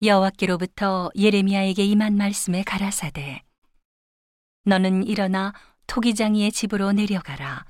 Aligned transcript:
여호와께로부터 0.00 1.10
예레미야에게 1.16 1.84
임한 1.84 2.16
말씀에 2.16 2.62
가라사대 2.62 3.42
너는 4.64 5.04
일어나 5.04 5.52
토기장이의 5.88 6.52
집으로 6.52 6.92
내려가라 6.92 7.64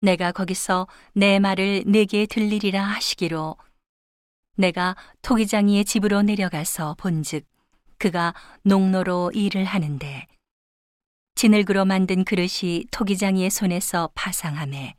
내가 0.00 0.32
거기서 0.32 0.86
내 1.12 1.38
말을 1.38 1.84
내게 1.86 2.24
들리리라 2.24 2.82
하시기로 2.82 3.56
내가 4.56 4.96
토기장이의 5.20 5.84
집으로 5.84 6.22
내려가서 6.22 6.94
본즉 6.98 7.46
그가 7.98 8.32
농로로 8.62 9.30
일을 9.34 9.64
하는데 9.64 10.26
진흙으로 11.34 11.84
만든 11.84 12.24
그릇이 12.24 12.86
토기장이의 12.90 13.50
손에서 13.50 14.08
파상함에 14.14 14.94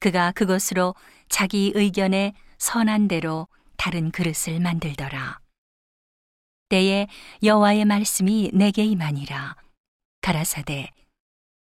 그가 0.00 0.32
그것으로 0.32 0.94
자기 1.30 1.72
의견에 1.74 2.34
선한 2.58 3.08
대로 3.08 3.48
다른 3.76 4.10
그릇을 4.10 4.60
만들더라. 4.60 5.41
때에 6.72 7.06
여호와의 7.42 7.84
말씀이 7.84 8.50
내게 8.54 8.82
임하니라. 8.82 9.56
가라사대 10.22 10.88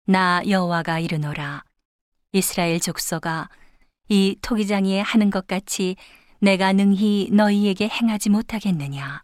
나 0.06 0.42
여호와가 0.48 1.00
이르노라. 1.00 1.66
이스라엘 2.32 2.80
족속아 2.80 3.50
이 4.08 4.38
토기장이에 4.42 5.02
하는 5.02 5.30
것 5.30 5.48
같이 5.48 5.98
내가 6.40 6.72
능히 6.72 7.28
너희에게 7.34 7.90
행하지 7.90 8.30
못하겠느냐? 8.30 9.22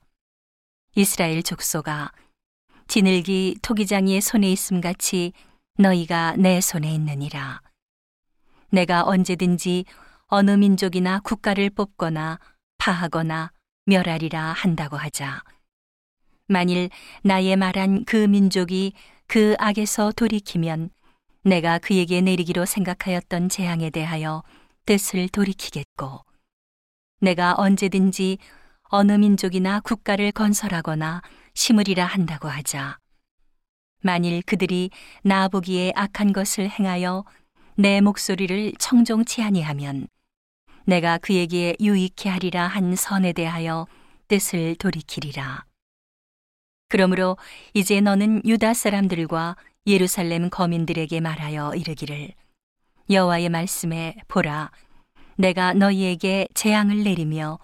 이스라엘 0.96 1.42
족속아 1.42 2.12
진흙이 2.90 3.60
토기장이의 3.62 4.20
손에 4.20 4.52
있음 4.52 4.82
같이 4.82 5.32
너희가 5.78 6.36
내 6.36 6.60
손에 6.60 6.94
있느니라. 6.94 7.62
내가 8.72 9.06
언제든지 9.06 9.86
어느 10.26 10.52
민족이나 10.52 11.22
국가를 11.22 11.70
뽑거나 11.70 12.40
파하거나 12.78 13.54
멸하리라 13.86 14.52
한다고 14.52 14.98
하자. 14.98 15.44
만일 16.48 16.90
나의 17.24 17.58
말한 17.58 18.06
그 18.06 18.16
민족이 18.16 18.94
그 19.28 19.56
악에서 19.60 20.14
돌이키면 20.14 20.90
내가 21.44 21.78
그에게 21.78 22.22
내리기로 22.22 22.66
생각하였던 22.66 23.50
재앙에 23.50 23.90
대하여 23.90 24.44
뜻을 24.86 25.28
돌이키겠고, 25.28 26.22
내가 27.20 27.54
언제든지 27.58 28.38
어느 28.84 29.12
민족이나 29.12 29.82
국가를 29.82 30.32
건설하거나 30.32 31.22
심으리라 31.54 32.06
한다고 32.06 32.48
하자. 32.48 32.98
만일 34.02 34.42
그들이 34.44 34.92
나 35.24 35.50
보기에 35.50 35.92
악한 35.96 36.32
것을 36.32 36.70
행하여 36.70 37.26
내 37.76 38.00
목소리를 38.00 38.74
청종치 38.80 39.44
아니하면 39.44 40.08
내가 40.86 41.18
그에게 41.18 41.76
유익케 41.82 42.30
하리라 42.30 42.68
한 42.68 42.96
선에 42.96 43.34
대하여 43.34 43.88
뜻을 44.30 44.76
돌이키리라. 44.76 45.66
그러므로 46.88 47.38
이제 47.74 48.02
너는 48.02 48.42
유다 48.46 48.74
사람들과 48.74 49.56
예루살렘 49.86 50.50
거민들에게 50.50 51.20
말하여 51.20 51.74
이르기를 51.76 52.32
여호와의 53.10 53.50
말씀에 53.50 54.16
보라 54.28 54.72
내가 55.36 55.74
너희에게 55.74 56.48
재앙을 56.54 57.04
내리며 57.04 57.60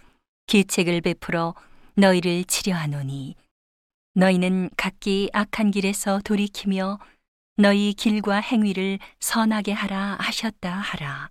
계책을 0.48 1.02
베풀어 1.02 1.56
너희를 1.96 2.44
치려하노니 2.46 3.36
너희는 4.16 4.70
각기 4.78 5.30
악한 5.34 5.72
길에서 5.72 6.22
돌이키며 6.24 7.00
너희 7.58 7.94
길과 7.94 8.38
행위를 8.38 9.00
선하게 9.20 9.74
하라 9.74 10.18
하셨다 10.20 10.72
하라. 10.72 11.30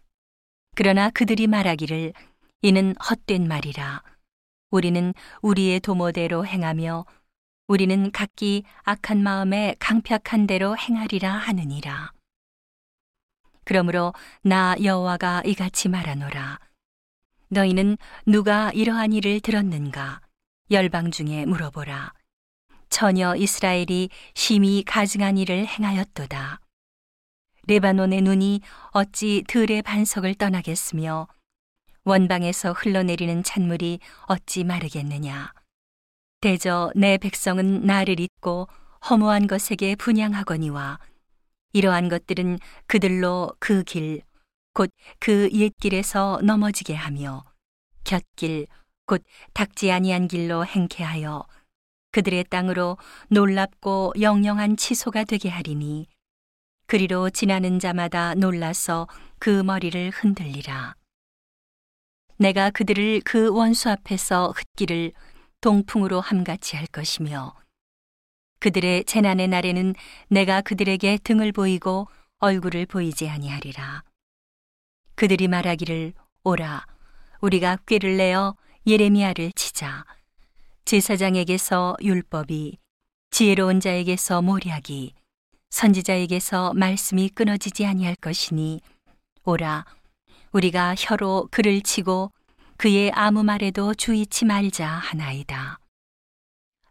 그러나 0.75 1.11
그들이 1.11 1.47
말하기를 1.47 2.13
이는 2.63 2.95
헛된 3.09 3.47
말이라. 3.47 4.03
우리는 4.71 5.15
우리의 5.43 5.81
도모대로 5.81 6.47
행하며 6.47 7.05
우리는 7.67 8.11
각기 8.11 8.65
악한 8.83 9.23
마음에 9.23 9.77
강팍한 9.79 10.47
대로 10.47 10.77
행하리라 10.77 11.33
하느니라. 11.33 12.13
그러므로 13.65 14.13
나 14.43 14.75
여호와가 14.83 15.43
이같이 15.47 15.89
말하노라. 15.89 16.59
너희는 17.49 17.97
누가 18.27 18.71
이러한 18.73 19.13
일을 19.13 19.41
들었는가? 19.41 20.21
열방 20.71 21.11
중에 21.11 21.47
물어보라. 21.47 22.13
처녀 22.89 23.37
이스라엘이 23.37 24.11
심히 24.35 24.83
가증한 24.85 25.39
일을 25.39 25.67
행하였도다. 25.67 26.61
레바논의 27.69 28.23
눈이 28.23 28.61
어찌 28.91 29.45
들의 29.47 29.83
반석을 29.83 30.35
떠나겠으며 30.35 31.29
원방에서 32.05 32.73
흘러내리는 32.73 33.45
찬물이 33.45 34.01
어찌 34.27 34.65
마르겠느냐. 34.65 35.53
대저 36.43 36.91
내 36.97 37.19
백성은 37.19 37.83
나를 37.83 38.19
잊고 38.19 38.67
허무한 39.09 39.47
것에게 39.47 39.95
분양하거니와 39.95 40.99
이러한 41.73 42.09
것들은 42.09 42.59
그들로 42.89 43.53
그 43.61 43.85
길, 43.85 44.23
곧 44.75 44.91
그 45.21 45.49
옛길에서 45.53 46.41
넘어지게 46.43 46.95
하며 46.95 47.45
곁길, 48.03 48.67
곧 49.07 49.23
닥지 49.55 49.93
아니한 49.93 50.27
길로 50.27 50.67
행케하여 50.67 51.47
그들의 52.11 52.45
땅으로 52.51 52.99
놀랍고 53.29 54.15
영영한 54.21 54.77
치소가 54.77 55.23
되게 55.23 55.49
하리니 55.49 56.09
그리로 56.87 57.31
지나는 57.31 57.79
자마다 57.79 58.35
놀라서 58.35 59.07
그 59.39 59.63
머리를 59.63 60.11
흔들리라. 60.11 60.97
내가 62.39 62.71
그들을 62.71 63.21
그 63.25 63.51
원수 63.51 63.89
앞에서 63.89 64.53
흩기를 64.57 65.13
동풍으로 65.63 66.21
함같이 66.21 66.77
할 66.77 66.87
것이며 66.87 67.55
그들의 68.59 69.05
재난의 69.05 69.49
날에는 69.49 69.95
내가 70.29 70.61
그들에게 70.61 71.19
등을 71.25 71.53
보이고 71.53 72.09
얼굴을 72.39 72.87
보이지 72.87 73.29
아니하리라. 73.29 74.03
그들이 75.15 75.49
말하기를 75.49 76.15
오라 76.45 76.85
우리가 77.41 77.79
꾀를 77.87 78.17
내어 78.17 78.57
예레미야를 78.87 79.53
치자 79.53 80.05
제사장에게서 80.85 81.97
율법이 82.03 82.79
지혜로운 83.31 83.79
자에게서 83.79 84.43
모략이 84.43 85.15
선지자에게서 85.71 86.75
말씀이 86.75 87.29
끊어지지 87.29 87.87
아니할 87.87 88.17
것이니 88.17 88.81
오라 89.45 89.85
우리가 90.51 90.97
혀로 90.99 91.49
그를 91.53 91.83
치고 91.83 92.33
그의 92.83 93.13
아무 93.15 93.45
말에도 93.45 93.95
주의치 93.95 94.45
말자 94.45 94.89
하나이다. 94.89 95.79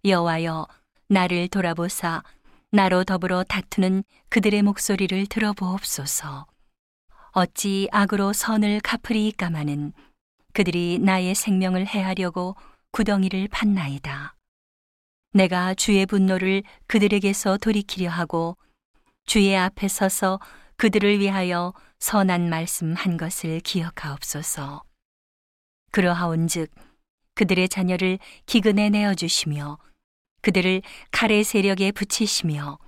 여호와여 0.06 0.66
나를 1.10 1.50
돌아보사 1.50 2.24
나로 2.72 3.04
더불어 3.04 3.44
다투는 3.44 4.06
그들의 4.30 4.62
목소리를 4.62 5.26
들어보옵소서. 5.26 6.48
어찌 7.32 7.90
악으로 7.92 8.32
선을 8.32 8.80
갚으리까마는 8.80 9.92
그들이 10.54 10.98
나의 10.98 11.36
생명을 11.36 11.86
해하려고 11.88 12.56
구덩이를 12.92 13.50
판나이다. 13.50 14.36
내가 15.34 15.74
주의 15.74 16.06
분노를 16.06 16.64
그들에게서 16.88 17.58
돌이키려 17.58 18.10
하고 18.10 18.56
주의 19.26 19.58
앞에 19.58 19.90
서서 19.90 20.40
그들을 20.78 21.20
위하여 21.20 21.74
선한 22.00 22.50
말씀 22.50 22.94
한 22.94 23.18
것을 23.18 23.60
기억하옵소서. 23.60 24.84
그러하온즉 25.92 26.72
그들의 27.36 27.70
자녀를 27.70 28.20
기근에 28.46 28.90
내어 28.90 29.14
주시며 29.14 29.78
그들을 30.42 30.82
칼의 31.12 31.44
세력에 31.44 31.92
붙이시며 31.92 32.80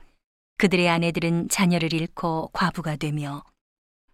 그들의 0.58 0.90
아내들은 0.90 1.50
자녀를 1.50 1.94
잃고 1.94 2.50
과부가 2.54 2.96
되며 2.96 3.44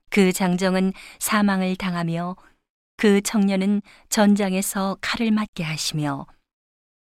그 0.10 0.32
장정은 0.34 0.94
사망을 1.20 1.76
당하며 1.76 2.36
그 2.98 3.22
청년은 3.22 3.82
전장에서 4.10 4.98
칼을 5.02 5.32
맞게 5.32 5.64
하시며 5.64 6.26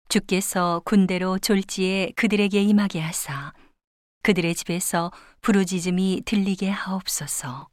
주께서 0.08 0.82
군대로 0.84 1.38
졸지에 1.38 2.12
그들에게 2.16 2.60
임하게 2.62 3.00
하사 3.00 3.52
그들의 4.22 4.54
집에서 4.54 5.12
부르짖음이 5.42 6.22
들리게 6.24 6.70
하옵소서. 6.70 7.68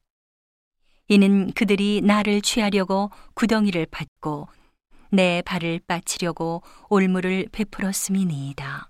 이는 1.08 1.52
그들이 1.54 2.02
나를 2.02 2.42
취하려고 2.42 3.12
구덩이를 3.34 3.86
팠고 3.88 4.48
내 5.12 5.42
발을 5.46 5.82
빠치려고 5.88 6.64
올무를 6.90 7.48
베풀었음이니이다. 7.52 8.90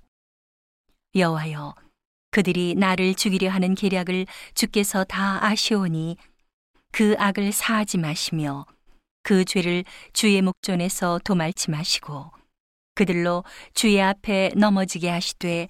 여호와여, 1.16 1.76
그들이 2.30 2.76
나를 2.76 3.16
죽이려 3.16 3.50
하는 3.50 3.76
계략을 3.76 4.26
주께서 4.54 5.04
다 5.04 5.44
아시오니 5.46 6.18
그 6.92 7.16
악을 7.18 7.52
사하지 7.52 7.98
마시며 7.98 8.66
그 9.24 9.46
죄를 9.46 9.84
주의 10.14 10.42
목전에서 10.42 11.20
도말치 11.24 11.72
마시고 11.72 12.32
그들로 12.96 13.44
주의 13.74 14.02
앞에 14.02 14.52
넘어지게 14.56 15.10
하시되 15.10 15.68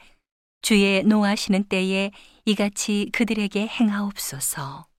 주의 0.62 1.04
노하시는 1.04 1.64
때에 1.66 2.12
이같이 2.46 3.10
그들에게 3.14 3.68
행하옵소서. 3.68 4.91